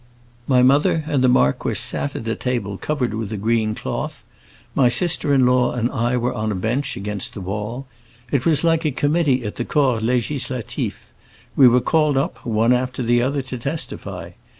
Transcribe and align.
My 0.47 0.63
mother 0.63 1.03
and 1.05 1.23
the 1.23 1.29
marquis 1.29 1.75
sat 1.75 2.15
at 2.15 2.27
a 2.27 2.33
table 2.33 2.75
covered 2.79 3.13
with 3.13 3.39
green 3.39 3.75
cloth; 3.75 4.23
my 4.73 4.89
sister 4.89 5.31
in 5.31 5.45
law 5.45 5.73
and 5.73 5.91
I 5.91 6.17
were 6.17 6.33
on 6.33 6.51
a 6.51 6.55
bench 6.55 6.97
against 6.97 7.35
the 7.35 7.39
wall. 7.41 7.85
It 8.31 8.43
was 8.43 8.63
like 8.63 8.83
a 8.83 8.89
committee 8.89 9.43
at 9.43 9.57
the 9.57 9.63
Corps 9.63 9.99
Législatif. 9.99 10.93
We 11.55 11.67
were 11.67 11.81
called 11.81 12.17
up, 12.17 12.43
one 12.43 12.73
after 12.73 13.03
the 13.03 13.21
other, 13.21 13.43
to 13.43 13.59
testify. 13.59 14.31